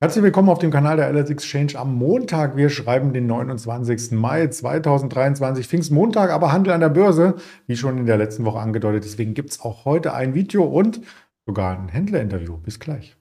[0.00, 2.56] Herzlich willkommen auf dem Kanal der LS Exchange am Montag.
[2.56, 4.10] Wir schreiben den 29.
[4.10, 7.36] Mai 2023, Pfingstmontag, aber Handel an der Börse,
[7.68, 9.04] wie schon in der letzten Woche angedeutet.
[9.04, 11.00] Deswegen gibt es auch heute ein Video und
[11.46, 12.56] sogar ein Händlerinterview.
[12.58, 13.16] Bis gleich.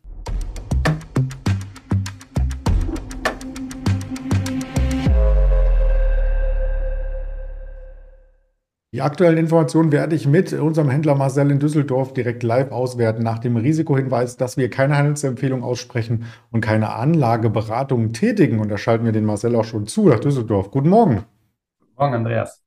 [8.94, 13.40] Die aktuellen Informationen werde ich mit unserem Händler Marcel in Düsseldorf direkt live auswerten, nach
[13.40, 18.60] dem Risikohinweis, dass wir keine Handelsempfehlung aussprechen und keine Anlageberatung tätigen.
[18.60, 20.70] Und da schalten wir den Marcel auch schon zu nach Düsseldorf.
[20.70, 21.26] Guten Morgen.
[21.80, 22.62] Guten Morgen, Andreas.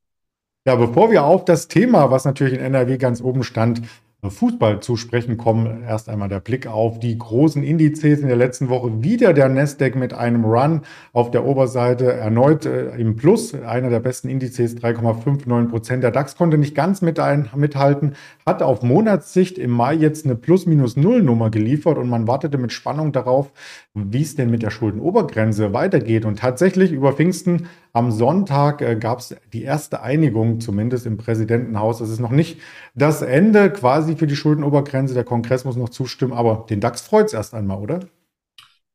[0.66, 3.82] Ja, bevor wir auf das Thema, was natürlich in NRW ganz oben stand,
[4.22, 5.82] Fußball zu sprechen kommen.
[5.82, 9.02] Erst einmal der Blick auf die großen Indizes in der letzten Woche.
[9.02, 10.80] Wieder der Nasdaq mit einem Run
[11.12, 13.54] auf der Oberseite erneut äh, im Plus.
[13.54, 16.02] Einer der besten Indizes, 3,59 Prozent.
[16.02, 20.34] Der DAX konnte nicht ganz mit ein, mithalten, hat auf Monatssicht im Mai jetzt eine
[20.34, 23.52] Plus-Minus-Null-Nummer geliefert und man wartete mit Spannung darauf,
[23.94, 26.24] wie es denn mit der Schuldenobergrenze weitergeht.
[26.24, 31.98] Und tatsächlich über Pfingsten am Sonntag äh, gab es die erste Einigung, zumindest im Präsidentenhaus.
[31.98, 32.60] Das ist noch nicht
[32.94, 35.14] das Ende quasi für die Schuldenobergrenze.
[35.14, 38.00] Der Kongress muss noch zustimmen, aber den DAX freut es erst einmal, oder?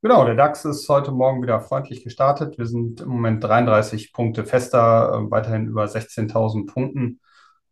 [0.02, 2.58] Genau, der DAX ist heute Morgen wieder freundlich gestartet.
[2.58, 7.20] Wir sind im Moment 33 Punkte fester, äh, weiterhin über 16.000 Punkten.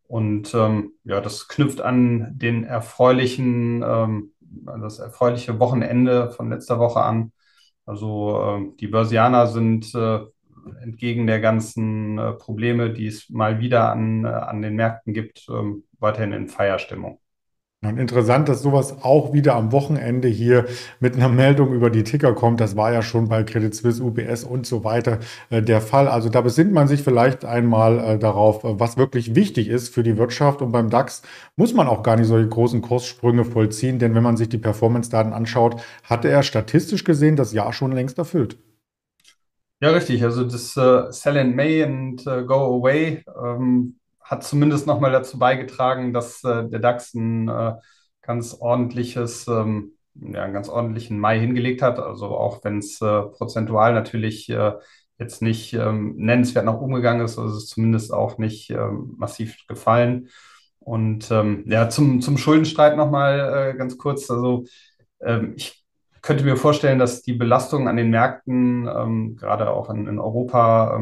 [0.04, 7.02] Und ähm, ja, das knüpft an den erfreulichen, ähm, das erfreuliche Wochenende von letzter Woche
[7.02, 7.32] an.
[7.86, 10.20] Also äh, die Börsianer sind äh,
[10.82, 15.48] entgegen der ganzen äh, Probleme, die es mal wieder an, äh, an den Märkten gibt,
[15.50, 17.20] ähm, weiterhin in Feierstimmung.
[17.82, 20.66] Und interessant, dass sowas auch wieder am Wochenende hier
[21.00, 22.60] mit einer Meldung über die Ticker kommt.
[22.60, 26.10] Das war ja schon bei Credit Suisse, UBS und so weiter äh, der Fall.
[26.10, 30.04] Also da besinnt man sich vielleicht einmal äh, darauf, äh, was wirklich wichtig ist für
[30.04, 30.62] die Wirtschaft.
[30.62, 31.22] Und beim DAX
[31.56, 35.32] muss man auch gar nicht solche großen Kurssprünge vollziehen, denn wenn man sich die Performance-Daten
[35.32, 38.58] anschaut, hatte er statistisch gesehen das Jahr schon längst erfüllt.
[39.82, 40.22] Ja, richtig.
[40.26, 43.99] Also das äh, Sell in May and äh, Go Away ähm,
[44.30, 47.74] hat zumindest nochmal dazu beigetragen, dass äh, der DAX ein äh,
[48.22, 51.98] ganz ordentliches, ähm, ja, einen ganz ordentlichen Mai hingelegt hat.
[52.00, 54.74] Also auch wenn es äh, prozentual natürlich äh,
[55.18, 59.16] jetzt nicht ähm, nennenswert nach oben gegangen ist, also ist es zumindest auch nicht ähm,
[59.18, 60.30] massiv gefallen.
[60.78, 64.30] Und ähm, ja, zum, zum Schuldenstreit nochmal ganz kurz.
[64.30, 64.66] Also
[65.22, 65.84] ähm, ich
[66.22, 70.96] könnte mir vorstellen, dass die Belastung an den Märkten, ähm, gerade auch in, in Europa,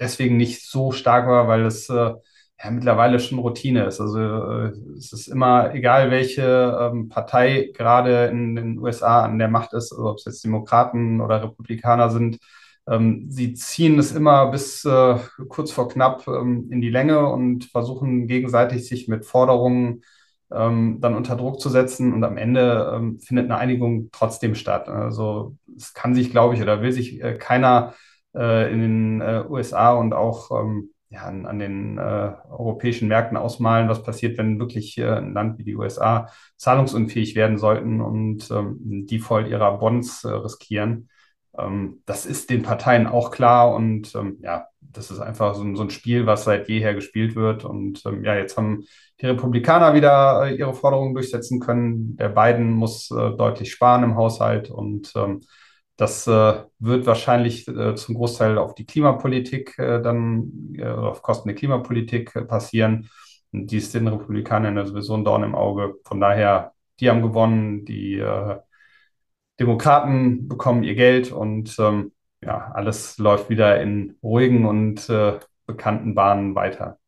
[0.00, 2.14] deswegen nicht so stark war, weil es äh,
[2.62, 4.00] ja, mittlerweile schon Routine ist.
[4.00, 6.42] Also äh, es ist immer egal, welche
[6.80, 11.20] ähm, Partei gerade in den USA an der Macht ist, also ob es jetzt Demokraten
[11.20, 12.38] oder Republikaner sind.
[12.86, 15.16] Ähm, sie ziehen es immer bis äh,
[15.48, 20.02] kurz vor knapp ähm, in die Länge und versuchen gegenseitig sich mit Forderungen
[20.52, 24.88] ähm, dann unter Druck zu setzen und am Ende ähm, findet eine Einigung trotzdem statt.
[24.88, 27.94] Also es kann sich, glaube ich, oder will sich äh, keiner
[28.34, 33.36] äh, in den äh, USA und auch ähm, ja, an, an den äh, europäischen Märkten
[33.36, 38.50] ausmalen, was passiert, wenn wirklich äh, ein Land wie die USA zahlungsunfähig werden sollten und
[38.50, 41.08] ähm, Default ihrer Bonds äh, riskieren.
[41.56, 45.76] Ähm, das ist den Parteien auch klar und ähm, ja, das ist einfach so ein,
[45.76, 47.64] so ein, Spiel, was seit jeher gespielt wird.
[47.64, 48.84] Und ähm, ja, jetzt haben
[49.20, 52.16] die Republikaner wieder äh, ihre Forderungen durchsetzen können.
[52.16, 55.40] Der Biden muss äh, deutlich sparen im Haushalt und ähm,
[55.96, 61.48] das äh, wird wahrscheinlich äh, zum Großteil auf die Klimapolitik äh, dann, äh, auf Kosten
[61.48, 63.08] der Klimapolitik passieren.
[63.52, 65.94] Und die ist den Republikanern sowieso ein Dorn im Auge.
[66.04, 68.22] Von daher, die haben gewonnen, die
[69.60, 72.12] Demokraten bekommen ihr Geld und ähm,
[72.42, 75.08] ja, alles läuft wieder in ruhigen und
[75.66, 76.98] bekannten Bahnen weiter.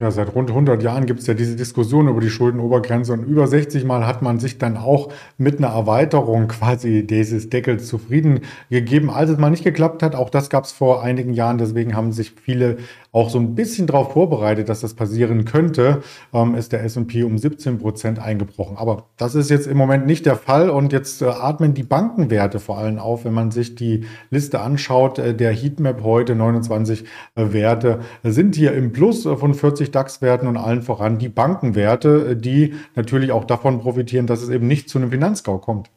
[0.00, 3.48] Ja, seit rund 100 Jahren gibt es ja diese Diskussion über die Schuldenobergrenze und über
[3.48, 9.10] 60 Mal hat man sich dann auch mit einer Erweiterung quasi dieses Deckels zufrieden gegeben.
[9.10, 12.12] Als es mal nicht geklappt hat, auch das gab es vor einigen Jahren, deswegen haben
[12.12, 12.76] sich viele
[13.12, 16.02] auch so ein bisschen darauf vorbereitet, dass das passieren könnte,
[16.32, 18.76] ähm, ist der S&P um 17 Prozent eingebrochen.
[18.76, 22.60] Aber das ist jetzt im Moment nicht der Fall und jetzt äh, atmen die Bankenwerte
[22.60, 25.18] vor allem auf, wenn man sich die Liste anschaut.
[25.18, 29.90] Äh, der Heatmap heute 29 äh, Werte sind hier im Plus äh, von 40 natürlich
[29.90, 34.88] DAX-Werten und allen voran die Bankenwerte, die natürlich auch davon profitieren, dass es eben nicht
[34.88, 35.90] zu einem Finanzgau kommt.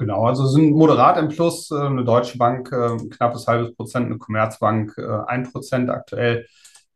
[0.00, 1.70] Genau, also sind moderat im Plus.
[1.70, 6.46] Äh, eine Deutsche Bank äh, knappes halbes Prozent, eine Commerzbank äh, ein Prozent aktuell.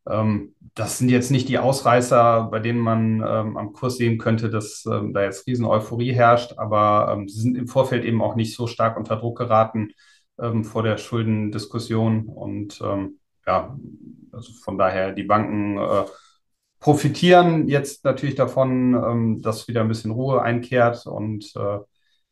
[0.08, 4.48] Ähm, das sind jetzt nicht die Ausreißer, bei denen man ähm, am Kurs sehen könnte,
[4.48, 8.56] dass ähm, da jetzt riesen Euphorie herrscht, aber sie sind im Vorfeld eben auch nicht
[8.56, 9.90] so stark unter Druck geraten
[10.64, 12.82] vor der Schuldendiskussion und
[13.46, 13.78] ja,
[14.32, 15.78] also von daher, die Banken
[16.80, 21.54] profitieren jetzt natürlich davon, dass wieder ein bisschen Ruhe einkehrt und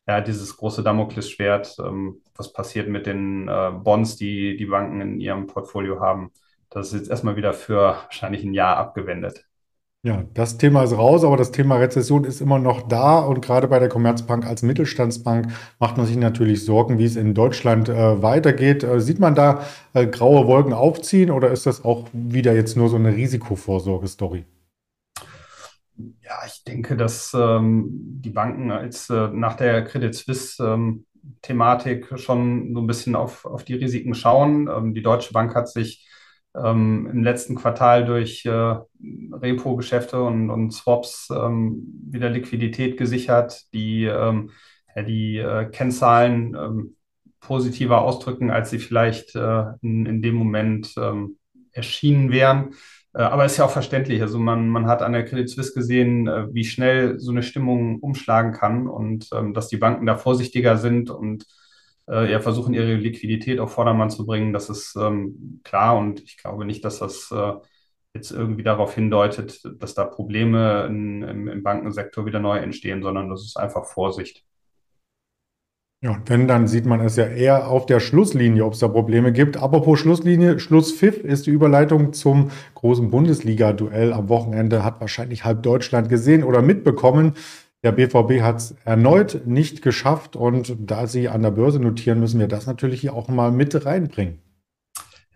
[0.06, 5.20] ja, dieses große Damoklesschwert, ähm, was passiert mit den äh, Bonds, die die Banken in
[5.20, 6.32] ihrem Portfolio haben.
[6.70, 9.46] Das ist jetzt erstmal wieder für wahrscheinlich ein Jahr abgewendet.
[10.04, 13.20] Ja, das Thema ist raus, aber das Thema Rezession ist immer noch da.
[13.20, 17.34] Und gerade bei der Commerzbank als Mittelstandsbank macht man sich natürlich Sorgen, wie es in
[17.34, 18.82] Deutschland äh, weitergeht.
[18.82, 19.64] Äh, sieht man da
[19.94, 24.44] äh, graue Wolken aufziehen oder ist das auch wieder jetzt nur so eine Risikovorsorge-Story?
[25.96, 31.06] Ja, ich denke, dass ähm, die Banken als äh, nach der Credit Suisse ähm,
[31.42, 34.68] Thematik schon so ein bisschen auf, auf die Risiken schauen.
[34.68, 36.08] Ähm, die Deutsche Bank hat sich
[36.56, 38.50] ähm, im letzten Quartal durch äh,
[39.32, 44.50] Repo-Geschäfte und, und Swaps ähm, wieder Liquidität gesichert, die ähm,
[44.94, 46.94] die äh, Kennzahlen
[47.40, 50.94] positiver ausdrücken, als sie vielleicht äh, in, in dem Moment
[51.72, 52.74] erschienen wären.
[53.14, 54.22] Äh, aber ist ja auch verständlich.
[54.22, 58.00] Also man, man hat an der Credit Suisse gesehen, äh, wie schnell so eine Stimmung
[58.00, 61.46] umschlagen kann und ähm, dass die Banken da vorsichtiger sind und
[62.08, 64.52] äh, ja, versuchen, ihre Liquidität auf Vordermann zu bringen.
[64.52, 67.52] Das ist ähm, klar und ich glaube nicht, dass das äh,
[68.14, 73.30] jetzt irgendwie darauf hindeutet, dass da Probleme in, im, im Bankensektor wieder neu entstehen, sondern
[73.30, 74.44] das ist einfach Vorsicht.
[76.02, 78.88] Ja, und wenn, dann sieht man es ja eher auf der Schlusslinie, ob es da
[78.88, 79.56] Probleme gibt.
[79.56, 84.84] Apropos Schlusslinie, Schlusspfiff ist die Überleitung zum großen Bundesliga-Duell am Wochenende.
[84.84, 87.34] Hat wahrscheinlich halb Deutschland gesehen oder mitbekommen.
[87.84, 92.40] Der BVB hat es erneut nicht geschafft und da sie an der Börse notieren, müssen
[92.40, 94.40] wir das natürlich hier auch mal mit reinbringen.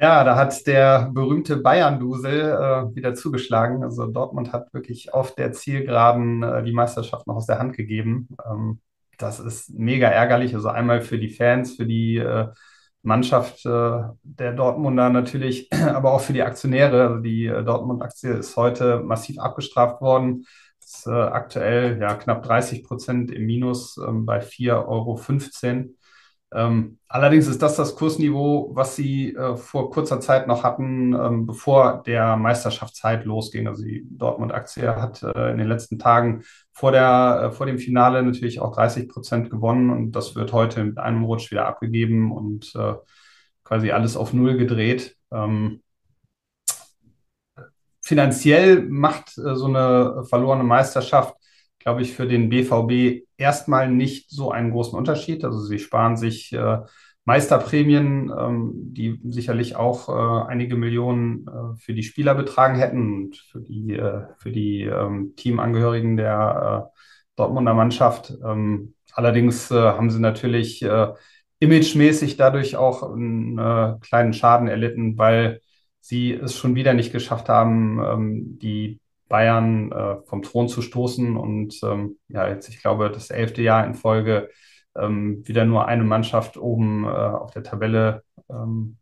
[0.00, 3.84] Ja, da hat der berühmte Bayern-Dusel äh, wieder zugeschlagen.
[3.84, 8.28] Also Dortmund hat wirklich auf der Zielgeraden äh, die Meisterschaft noch aus der Hand gegeben.
[8.44, 8.80] Ähm,
[9.18, 10.54] das ist mega ärgerlich.
[10.54, 12.48] Also einmal für die Fans, für die äh,
[13.02, 17.08] Mannschaft äh, der Dortmunder natürlich, aber auch für die Aktionäre.
[17.08, 20.46] Also die äh, Dortmund-Aktie ist heute massiv abgestraft worden
[20.86, 25.16] ist äh, aktuell ja knapp 30 Prozent im Minus ähm, bei 4,15 Euro.
[26.56, 31.44] Ähm, allerdings ist das das Kursniveau, was sie äh, vor kurzer Zeit noch hatten, ähm,
[31.44, 33.68] bevor der Meisterschaftszeit losging.
[33.68, 38.22] Also die Dortmund-Aktie hat äh, in den letzten Tagen vor, der, äh, vor dem Finale
[38.22, 42.74] natürlich auch 30 Prozent gewonnen und das wird heute mit einem Rutsch wieder abgegeben und
[42.74, 42.94] äh,
[43.62, 45.14] quasi alles auf Null gedreht.
[45.30, 45.82] Ähm,
[48.00, 51.35] finanziell macht äh, so eine verlorene Meisterschaft,
[51.86, 55.44] glaube ich, für den BVB erstmal nicht so einen großen Unterschied.
[55.44, 56.78] Also sie sparen sich äh,
[57.26, 63.36] Meisterprämien, ähm, die sicherlich auch äh, einige Millionen äh, für die Spieler betragen hätten und
[63.36, 66.98] für die, äh, für die ähm, Teamangehörigen der äh,
[67.36, 68.34] Dortmunder Mannschaft.
[68.44, 70.84] Ähm, allerdings haben sie natürlich
[71.60, 75.60] imagemäßig dadurch auch einen kleinen Schaden erlitten, weil
[76.00, 81.36] sie es schon wieder nicht geschafft haben, ähm, die Bayern äh, vom Thron zu stoßen
[81.36, 84.50] und ähm, ja, jetzt, ich glaube, das elfte Jahr in Folge
[84.96, 88.98] ähm, wieder nur eine Mannschaft oben äh, auf der Tabelle ähm,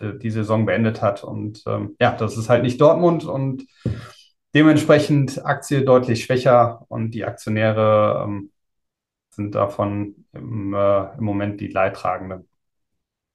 [0.00, 1.24] die, die, Saison beendet hat.
[1.24, 3.66] Und ähm, ja, das ist halt nicht Dortmund und
[4.54, 8.50] dementsprechend Aktie deutlich schwächer und die Aktionäre ähm,
[9.30, 12.48] sind davon im, äh, im Moment die Leidtragenden.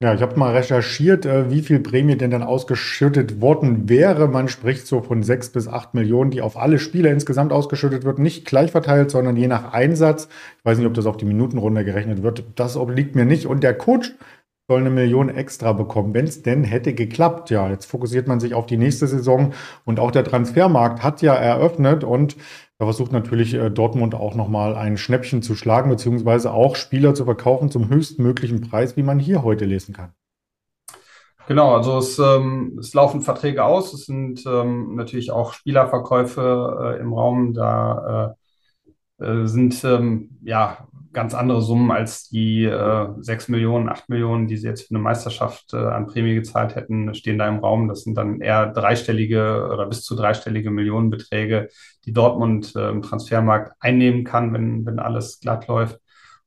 [0.02, 4.26] Ja, ich habe mal recherchiert, äh, wie viel Prämie denn dann ausgeschüttet worden wäre.
[4.26, 8.18] Man spricht so von sechs bis acht Millionen, die auf alle Spieler insgesamt ausgeschüttet wird.
[8.18, 10.28] Nicht gleich verteilt, sondern je nach Einsatz.
[10.58, 12.42] Ich weiß nicht, ob das auf die Minutenrunde gerechnet wird.
[12.56, 13.46] Das obliegt mir nicht.
[13.46, 14.12] Und der Coach
[14.72, 17.50] soll eine Million extra bekommen, wenn es denn hätte geklappt.
[17.50, 19.52] Ja, jetzt fokussiert man sich auf die nächste Saison
[19.84, 22.36] und auch der Transfermarkt hat ja eröffnet und
[22.78, 27.26] da versucht natürlich äh, Dortmund auch nochmal ein Schnäppchen zu schlagen, beziehungsweise auch Spieler zu
[27.26, 30.14] verkaufen zum höchstmöglichen Preis, wie man hier heute lesen kann.
[31.46, 37.00] Genau, also es, ähm, es laufen Verträge aus, es sind ähm, natürlich auch Spielerverkäufe äh,
[37.02, 38.36] im Raum, da
[39.20, 44.46] äh, äh sind ähm, ja ganz andere Summen als die äh, 6 Millionen, 8 Millionen,
[44.46, 47.88] die sie jetzt für eine Meisterschaft äh, an Prämie gezahlt hätten, stehen da im Raum.
[47.88, 51.68] Das sind dann eher dreistellige oder bis zu dreistellige Millionenbeträge,
[52.04, 56.00] die Dortmund äh, im Transfermarkt einnehmen kann, wenn, wenn alles glatt läuft.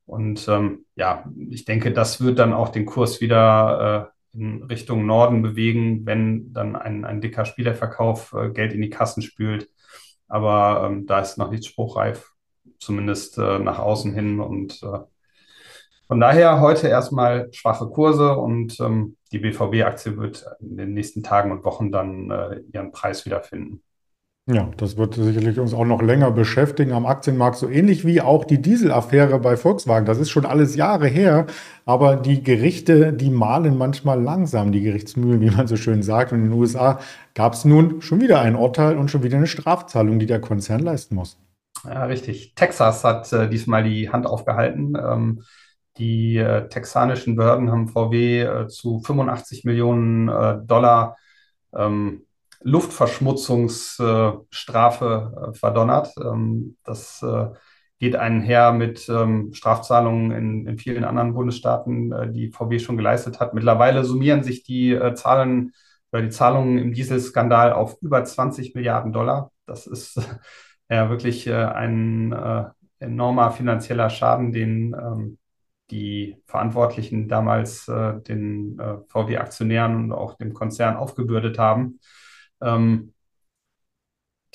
[0.05, 5.05] Und ähm, ja, ich denke, das wird dann auch den Kurs wieder äh, in Richtung
[5.05, 9.69] Norden bewegen, wenn dann ein, ein dicker Spielerverkauf äh, Geld in die Kassen spült.
[10.27, 12.34] Aber ähm, da ist noch nichts spruchreif
[12.79, 14.39] zumindest äh, nach außen hin.
[14.39, 14.99] Und äh,
[16.07, 21.51] von daher heute erstmal schwache Kurse und ähm, die BVB-Aktie wird in den nächsten Tagen
[21.51, 23.81] und Wochen dann äh, ihren Preis wiederfinden.
[24.47, 28.45] Ja, das wird sicherlich uns auch noch länger beschäftigen am Aktienmarkt, so ähnlich wie auch
[28.45, 30.05] die Dieselaffäre bei Volkswagen.
[30.05, 31.47] Das ist schon alles Jahre her,
[31.83, 36.31] aber die Gerichte, die malen manchmal langsam, die Gerichtsmühlen, wie man so schön sagt.
[36.31, 36.99] Und in den USA
[37.33, 40.81] gab es nun schon wieder ein Urteil und schon wieder eine Strafzahlung, die der Konzern
[40.81, 41.39] leisten muss.
[41.87, 42.55] Ja, richtig.
[42.55, 44.95] Texas hat äh, diesmal die Hand aufgehalten.
[44.95, 45.43] Ähm,
[45.97, 51.17] die äh, texanischen Behörden haben VW äh, zu 85 Millionen äh, Dollar
[51.73, 52.23] ähm,
[52.61, 56.13] Luftverschmutzungsstrafe äh, verdonnert.
[56.17, 57.49] Ähm, das äh,
[57.99, 63.53] geht einher mit ähm, Strafzahlungen in, in, vielen anderen Bundesstaaten, die VW schon geleistet hat.
[63.53, 65.71] Mittlerweile summieren sich die Zahlen
[66.11, 69.51] oder die Zahlungen im Dieselskandal auf über 20 Milliarden Dollar.
[69.65, 70.19] Das ist
[70.89, 72.65] ja wirklich äh, ein äh,
[72.99, 75.37] enormer finanzieller Schaden, den ähm,
[75.91, 81.99] die Verantwortlichen damals äh, den VW-Aktionären und auch dem Konzern aufgebürdet haben.
[82.59, 83.13] Ähm,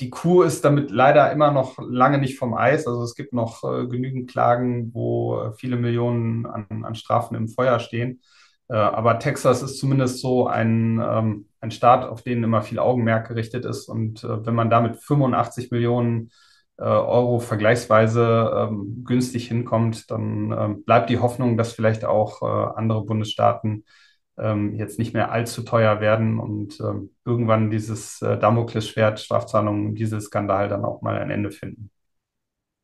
[0.01, 2.87] die Kur ist damit leider immer noch lange nicht vom Eis.
[2.87, 8.23] Also es gibt noch genügend Klagen, wo viele Millionen an, an, Strafen im Feuer stehen.
[8.67, 13.65] Aber Texas ist zumindest so ein, ähm, ein Staat, auf den immer viel Augenmerk gerichtet
[13.65, 13.89] ist.
[13.89, 16.31] Und äh, wenn man damit 85 Millionen
[16.79, 22.79] äh, Euro vergleichsweise ähm, günstig hinkommt, dann ähm, bleibt die Hoffnung, dass vielleicht auch äh,
[22.79, 23.85] andere Bundesstaaten
[24.39, 30.25] ähm, jetzt nicht mehr allzu teuer werden und ähm, irgendwann dieses äh, Damoklesschwert Strafzahlungen, dieses
[30.27, 31.91] Skandal dann auch mal ein Ende finden.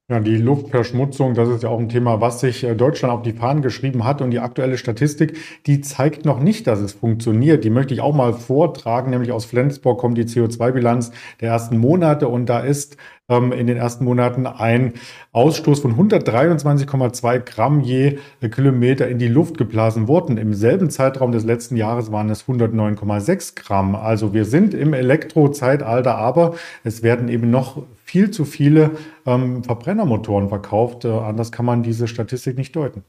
[0.08, 3.32] Ja, die Luftverschmutzung, das ist ja auch ein Thema, was sich äh, Deutschland auf die
[3.32, 4.22] Fahnen geschrieben hat.
[4.22, 5.36] Und die aktuelle Statistik,
[5.66, 7.64] die zeigt noch nicht, dass es funktioniert.
[7.64, 11.10] Die möchte ich auch mal vortragen, nämlich aus Flensburg kommt die CO2-Bilanz
[11.40, 12.28] der ersten Monate.
[12.28, 12.96] Und da ist
[13.28, 14.94] in den ersten Monaten ein
[15.32, 20.38] Ausstoß von 123,2 Gramm je Kilometer in die Luft geblasen worden.
[20.38, 23.96] Im selben Zeitraum des letzten Jahres waren es 109,6 Gramm.
[23.96, 26.54] Also wir sind im Elektrozeitalter, aber
[26.84, 28.92] es werden eben noch viel zu viele
[29.26, 31.04] ähm, Verbrennermotoren verkauft.
[31.04, 33.02] Äh, anders kann man diese Statistik nicht deuten.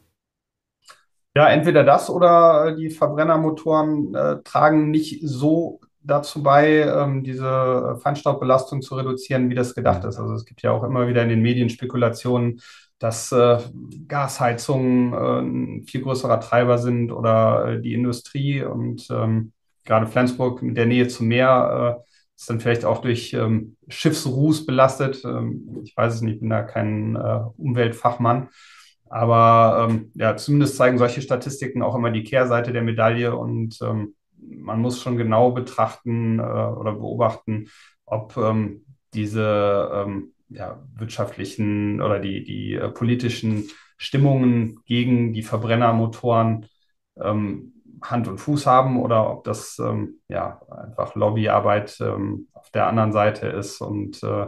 [1.36, 8.81] Ja, entweder das oder die Verbrennermotoren äh, tragen nicht so dazu bei, ähm, diese Feinstaubbelastung
[8.81, 10.17] zu reduzieren, wie das gedacht ist.
[10.17, 12.61] Also es gibt ja auch immer wieder in den Medien Spekulationen,
[12.99, 13.59] dass äh,
[14.07, 19.51] Gasheizungen äh, ein viel größerer Treiber sind oder äh, die Industrie und ähm,
[19.85, 22.03] gerade Flensburg mit der Nähe zum Meer
[22.37, 25.23] ist dann vielleicht auch durch ähm, Schiffsruß belastet.
[25.25, 28.49] Ähm, ich weiß es nicht, ich bin da kein äh, Umweltfachmann.
[29.09, 34.13] Aber ähm, ja, zumindest zeigen solche Statistiken auch immer die Kehrseite der Medaille und ähm,
[34.39, 37.70] man muss schon genau betrachten äh, oder beobachten,
[38.06, 46.67] ob ähm, diese ähm, ja, wirtschaftlichen oder die, die äh, politischen Stimmungen gegen die Verbrennermotoren
[47.20, 52.88] ähm, Hand und Fuß haben oder ob das ähm, ja einfach Lobbyarbeit ähm, auf der
[52.88, 54.48] anderen Seite ist und äh,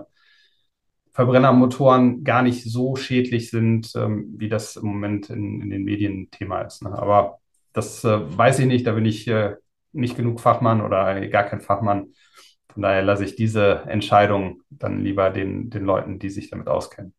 [1.12, 6.30] Verbrennermotoren gar nicht so schädlich sind, ähm, wie das im Moment in, in den Medien
[6.32, 6.84] Thema ist.
[6.84, 6.92] Ne?
[6.92, 7.40] Aber
[7.74, 9.56] das äh, weiß ich nicht, da bin ich äh,
[9.92, 12.14] nicht genug Fachmann oder gar kein Fachmann.
[12.72, 17.14] Von daher lasse ich diese Entscheidung dann lieber den, den Leuten, die sich damit auskennen.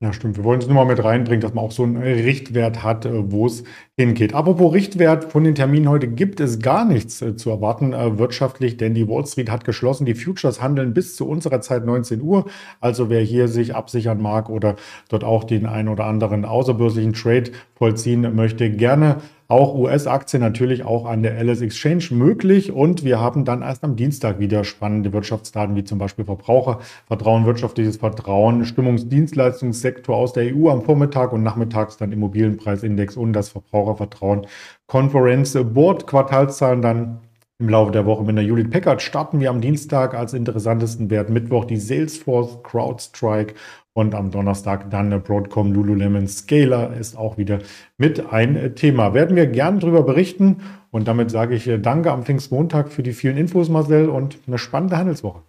[0.00, 0.36] Ja, stimmt.
[0.36, 3.32] Wir wollen es nur mal mit reinbringen, dass man auch so einen Richtwert hat, äh,
[3.32, 3.64] wo es
[3.96, 4.32] hingeht.
[4.32, 8.76] Apropos Richtwert, von den Terminen heute gibt es gar nichts äh, zu erwarten äh, wirtschaftlich,
[8.76, 10.06] denn die Wall Street hat geschlossen.
[10.06, 12.46] Die Futures handeln bis zu unserer Zeit 19 Uhr.
[12.80, 14.76] Also wer hier sich absichern mag oder
[15.08, 19.16] dort auch den einen oder anderen außerbörslichen Trade vollziehen möchte, gerne
[19.48, 22.70] auch US-Aktien natürlich auch an der LS Exchange möglich.
[22.70, 27.96] Und wir haben dann erst am Dienstag wieder spannende Wirtschaftsdaten, wie zum Beispiel Verbrauchervertrauen, wirtschaftliches
[27.96, 34.46] Vertrauen, Stimmungsdienstleistungssektor aus der EU am Vormittag und nachmittags dann Immobilienpreisindex und das Verbrauchervertrauen
[34.86, 37.20] Conference Board Quartalszahlen dann
[37.60, 41.28] im Laufe der Woche mit der Judith Packard starten wir am Dienstag als interessantesten Wert
[41.28, 43.54] Mittwoch die Salesforce CrowdStrike
[43.98, 47.58] und am Donnerstag dann der Broadcom Lululemon Scaler ist auch wieder
[47.96, 49.12] mit ein Thema.
[49.12, 50.58] Werden wir gern darüber berichten.
[50.92, 54.56] Und damit sage ich äh, Danke am Pfingstmontag für die vielen Infos, Marcel, und eine
[54.56, 55.42] spannende Handelswoche.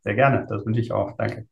[0.00, 1.18] Sehr gerne, das wünsche ich auch.
[1.18, 1.46] Danke.